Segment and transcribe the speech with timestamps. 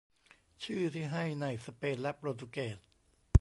[0.63, 2.77] ชื่อที่ให้ในสเปนและโปรตุเกส